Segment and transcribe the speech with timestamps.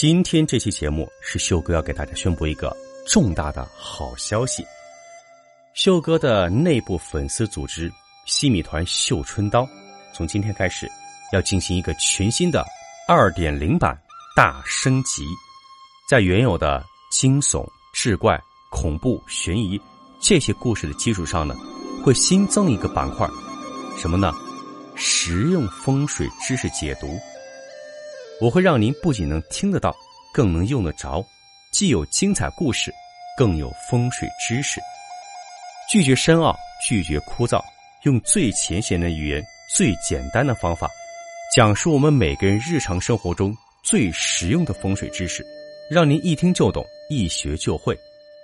[0.00, 2.72] 今天这期节目是秀哥要给大家宣布一个
[3.04, 4.64] 重大的好消息。
[5.74, 7.92] 秀哥的内部粉丝组织
[8.24, 9.68] “西米团绣春刀”，
[10.14, 10.88] 从今天开始
[11.32, 12.64] 要进行一个全新的
[13.08, 14.00] 二点零版
[14.36, 15.26] 大升级，
[16.08, 16.80] 在原有的
[17.10, 18.40] 惊悚、志怪、
[18.70, 19.80] 恐怖、悬疑
[20.20, 21.56] 这些故事的基础上呢，
[22.04, 23.28] 会新增一个板块，
[23.96, 24.32] 什么呢？
[24.94, 27.18] 实用风水知识解读。
[28.40, 29.94] 我会让您不仅能听得到，
[30.32, 31.24] 更能用得着，
[31.72, 32.92] 既有精彩故事，
[33.36, 34.80] 更有风水知识。
[35.90, 36.56] 拒绝深奥，
[36.86, 37.60] 拒绝枯燥，
[38.04, 40.88] 用最浅显的语言、最简单的方法，
[41.56, 45.44] 讲述我们每个人日常生活中最实用的风水知识，
[45.90, 47.98] 让您一听就懂，一学就会，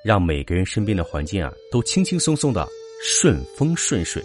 [0.05, 2.67] 让每个人身边的环境啊都轻轻松松的
[3.01, 4.21] 顺风顺水。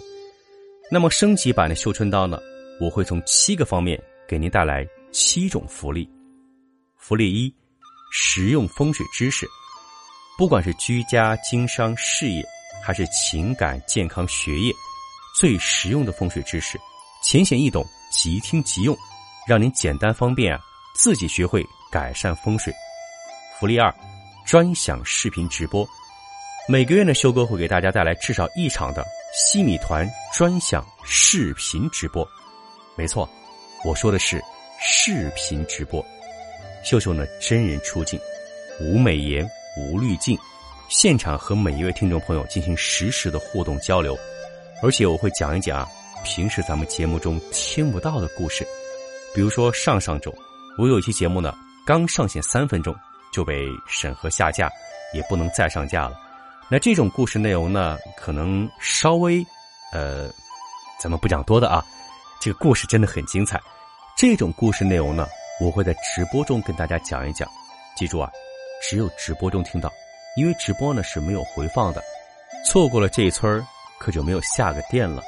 [0.90, 2.40] 那么升级版的绣春刀呢？
[2.80, 4.84] 我会从七个方面给您带来。
[5.12, 6.08] 七种福利，
[6.96, 7.52] 福利一：
[8.12, 9.48] 实用风水知识。
[10.38, 12.44] 不管是居家、经商、事业，
[12.82, 14.72] 还是情感、健康、学业，
[15.36, 16.80] 最实用的风水知识，
[17.24, 18.96] 浅显易懂，即听即用，
[19.48, 20.60] 让您简单方便啊，
[20.94, 22.72] 自己学会改善风水。
[23.58, 23.92] 福利二：
[24.46, 25.86] 专享视频直播。
[26.68, 32.26] 每个月呢，修哥会给大家带来至少一场的西米团专享视频直播。
[32.96, 33.28] 没错，
[33.84, 34.40] 我说的是。
[34.82, 36.02] 视频直播，
[36.82, 38.18] 秀秀呢真人出镜，
[38.80, 40.38] 无美颜无滤镜，
[40.88, 44.18] 现场和每一位听众朋友进行实时的互动交流，
[44.82, 45.86] 而且我会讲一讲
[46.24, 48.66] 平时咱们节目中听不到的故事，
[49.34, 50.34] 比如说上上周
[50.78, 52.96] 我有一期节目呢刚上线三分钟
[53.30, 54.70] 就被审核下架，
[55.12, 56.18] 也不能再上架了，
[56.70, 59.44] 那这种故事内容呢可能稍微，
[59.92, 60.30] 呃，
[60.98, 61.84] 咱们不讲多的啊，
[62.40, 63.60] 这个故事真的很精彩。
[64.20, 65.26] 这种故事内容呢，
[65.62, 67.48] 我会在直播中跟大家讲一讲。
[67.96, 68.30] 记住啊，
[68.82, 69.90] 只有直播中听到，
[70.36, 72.04] 因为直播呢是没有回放的。
[72.66, 73.66] 错过了这一村
[73.98, 75.22] 可就没有下个店了。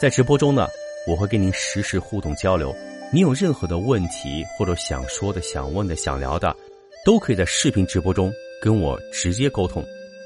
[0.00, 0.66] 在直播中呢，
[1.06, 2.74] 我会跟您实时互动交流。
[3.12, 6.56] 你有任何的问题或者想说的、想问的、想聊的，
[7.04, 9.84] 都可以在视频直播中跟我直接沟通。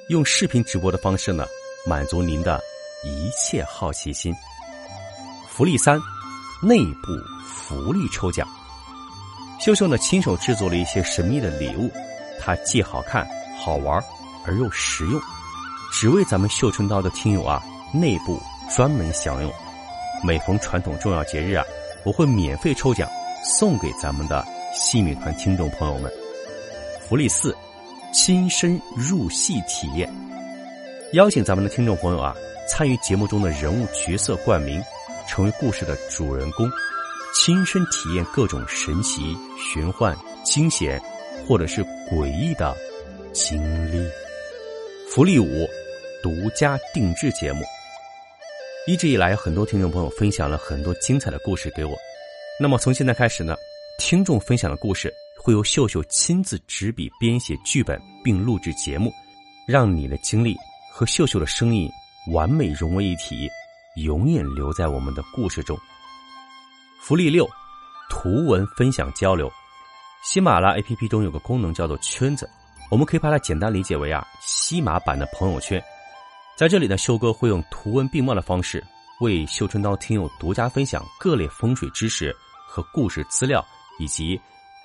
[0.09, 1.45] 用视频直播的方式呢，
[1.85, 2.61] 满足您的
[3.05, 4.33] 一切好奇心。
[5.49, 6.01] 福利三。
[6.61, 7.13] 内部
[7.47, 8.47] 福利抽奖，
[9.61, 11.89] 秀秀呢亲手制作了一些神秘的礼物，
[12.41, 13.25] 它既好看、
[13.57, 14.03] 好玩
[14.45, 15.21] 而又实用，
[15.93, 17.63] 只为咱们秀春刀的听友啊
[17.95, 18.41] 内部
[18.75, 19.53] 专门享用。
[20.25, 21.65] 每逢传统重要节日啊，
[22.03, 23.09] 我会免费抽奖
[23.45, 24.45] 送给咱们的
[24.75, 26.11] 戏米团听众朋友们。
[27.09, 27.57] 福利四，
[28.13, 30.13] 亲身入戏体验，
[31.13, 32.35] 邀请咱们的听众朋友啊
[32.69, 34.83] 参与节目中的人物角色冠名。
[35.29, 36.69] 成为故事的主人公，
[37.35, 41.01] 亲身体验各种神奇、玄幻、惊险，
[41.47, 42.75] 或者是诡异的
[43.33, 43.63] 经
[43.93, 44.05] 历。
[45.09, 45.69] 福利五，
[46.23, 47.63] 独家定制节目。
[48.87, 51.95] 一直以来，很多听众朋友分享了很多精彩的故事给我。
[52.59, 53.55] 那么从现在开始呢，
[53.99, 59.13] 听众分享的故事会由秀秀亲自执笔编写剧本并录制节目，
[59.67, 60.57] 让你的经历
[60.91, 61.89] 和秀秀的声音
[62.33, 63.49] 完美融为一体。
[64.03, 65.79] 永远留在我们的故事中。
[67.01, 67.49] 福利六，
[68.11, 69.51] 图文分享交流。
[70.25, 72.49] 喜马拉 APP 中有个功能叫做圈子，
[72.91, 75.83] 我们可以把它简单理解为啊，西马版的朋友圈。
[76.57, 78.85] 在这里呢，修哥会用图文并茂的方式，
[79.21, 82.35] 为绣春刀听友独家分享各类风水知识
[82.67, 83.65] 和故事资料，
[84.01, 84.39] 以及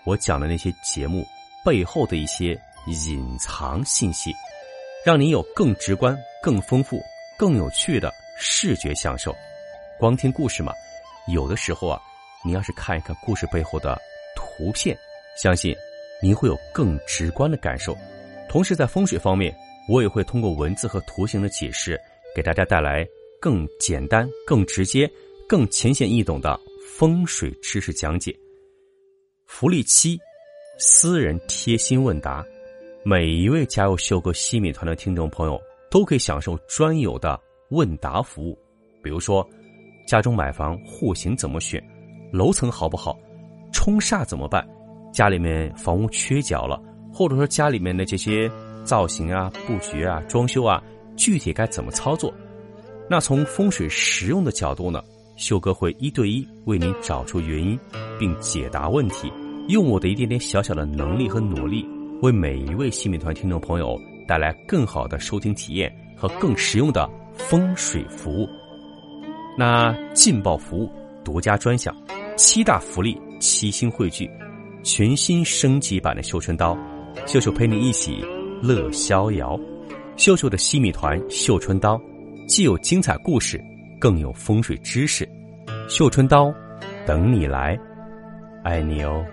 [0.05, 1.25] 我讲的那些节目
[1.65, 4.31] 背后的一些隐藏信息，
[5.03, 7.01] 让你有更直观、更丰富、
[7.39, 8.13] 更有趣的。
[8.37, 9.35] 视觉享受，
[9.99, 10.73] 光听故事嘛，
[11.27, 12.01] 有的时候啊，
[12.43, 13.99] 你要是看一看故事背后的
[14.35, 14.97] 图片，
[15.41, 15.75] 相信
[16.21, 17.97] 您会有更直观的感受。
[18.49, 19.55] 同时，在风水方面，
[19.89, 21.99] 我也会通过文字和图形的解释，
[22.35, 23.07] 给大家带来
[23.39, 25.09] 更简单、更直接、
[25.47, 26.59] 更浅显易懂的
[26.97, 28.35] 风水知识讲解。
[29.45, 30.19] 福利七，
[30.79, 32.45] 私人贴心问答，
[33.03, 37.39] 每一位加入秀哥西米团的听众朋友都可以享受专有的。
[37.73, 38.57] 问答服务，
[39.03, 39.45] 比如说，
[40.07, 41.83] 家中买房户型怎么选，
[42.31, 43.17] 楼层好不好，
[43.71, 44.65] 冲煞怎么办，
[45.11, 46.79] 家里面房屋缺角了，
[47.11, 48.49] 或者说家里面的这些
[48.83, 50.81] 造型啊、布局啊、装修啊，
[51.17, 52.33] 具体该怎么操作？
[53.09, 55.03] 那从风水实用的角度呢，
[55.35, 57.77] 秀哥会一对一为您找出原因，
[58.19, 59.31] 并解答问题，
[59.67, 61.85] 用我的一点点小小的能力和努力，
[62.21, 67.09] 为每一位新米团听众朋友带来更好的收听体验和更实用的。
[67.35, 68.49] 风水服务，
[69.57, 70.89] 那劲爆服务
[71.23, 71.95] 独家专享，
[72.35, 74.29] 七大福利七星汇聚，
[74.83, 76.77] 全新升级版的绣春刀，
[77.25, 78.23] 秀秀陪你一起
[78.61, 79.59] 乐逍遥。
[80.15, 81.99] 秀秀的西米团绣春刀，
[82.47, 83.59] 既有精彩故事，
[83.99, 85.27] 更有风水知识。
[85.89, 86.53] 绣春刀，
[87.05, 87.77] 等你来，
[88.63, 89.25] 爱你哦。